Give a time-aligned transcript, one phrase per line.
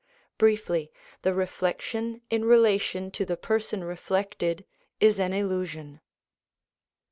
[0.39, 4.65] Briefly, the reflec tion in relation to the person reflected
[4.99, 6.01] is an illusion.